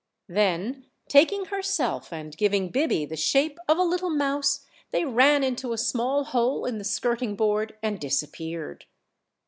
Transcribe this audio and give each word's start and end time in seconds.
Then 0.29 0.87
taking 1.07 1.45
herself 1.45 2.11
and 2.11 2.35
giving 2.35 2.71
Biby 2.71 3.05
the 3.07 3.15
shape 3.15 3.59
of 3.69 3.77
a 3.77 3.83
little 3.83 4.09
mouse, 4.09 4.65
they 4.89 5.05
ran 5.05 5.43
into 5.43 5.73
a 5.73 5.77
small 5.77 6.23
hole 6.23 6.65
in 6.65 6.79
the 6.79 6.83
skirting 6.83 7.35
board 7.35 7.77
and 7.83 7.99
disappeared. 7.99 8.85